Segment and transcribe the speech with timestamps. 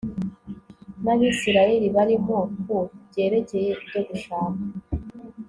[1.03, 2.75] n'abisirayeli barimo, ku
[3.07, 4.59] byerekeye ibyo gushaka